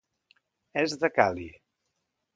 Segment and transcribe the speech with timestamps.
[0.83, 1.47] És de Cali.